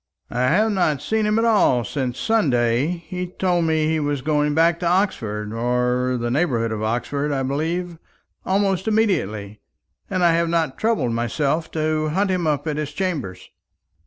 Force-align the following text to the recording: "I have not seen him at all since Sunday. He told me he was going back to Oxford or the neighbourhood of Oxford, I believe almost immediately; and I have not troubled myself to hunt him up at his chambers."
"I 0.31 0.47
have 0.47 0.71
not 0.71 0.99
seen 0.99 1.27
him 1.27 1.37
at 1.37 1.45
all 1.45 1.83
since 1.83 2.17
Sunday. 2.19 2.87
He 3.05 3.27
told 3.27 3.65
me 3.65 3.85
he 3.85 3.99
was 3.99 4.23
going 4.23 4.55
back 4.55 4.79
to 4.79 4.87
Oxford 4.87 5.53
or 5.53 6.17
the 6.17 6.31
neighbourhood 6.31 6.71
of 6.71 6.81
Oxford, 6.81 7.31
I 7.31 7.43
believe 7.43 7.99
almost 8.43 8.87
immediately; 8.87 9.61
and 10.09 10.23
I 10.23 10.31
have 10.33 10.49
not 10.49 10.79
troubled 10.79 11.11
myself 11.11 11.69
to 11.73 12.07
hunt 12.09 12.31
him 12.31 12.47
up 12.47 12.65
at 12.67 12.77
his 12.77 12.93
chambers." 12.93 13.51